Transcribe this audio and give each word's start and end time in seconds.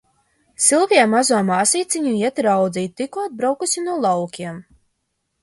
Silvija 0.67 1.03
mazo 1.11 1.41
māsīciņu 1.49 2.15
iet 2.21 2.41
raudzīt, 2.47 2.97
tikko 3.03 3.27
atbraukusi 3.27 3.85
no 3.87 4.01
laukiem. 4.09 4.59